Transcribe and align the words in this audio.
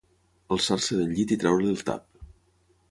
Alçar-se 0.55 0.97
del 1.01 1.13
llit 1.19 1.35
i 1.37 1.39
treure-li 1.43 1.71
el 1.77 1.87
tap. 1.91 2.29